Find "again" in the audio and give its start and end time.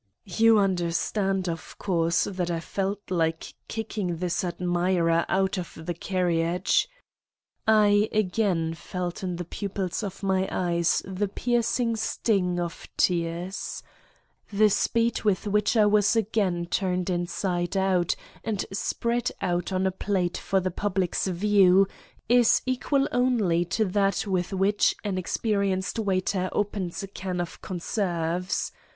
8.11-8.73, 16.15-16.65